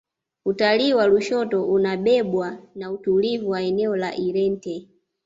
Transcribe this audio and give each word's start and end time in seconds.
utalii 0.45 0.93
wa 0.93 1.07
lushoto 1.07 1.65
unabebwa 1.65 2.59
na 2.75 2.91
utulivu 2.91 3.49
wa 3.49 3.61
eneo 3.61 3.95
la 3.95 4.15
irente 4.15 4.87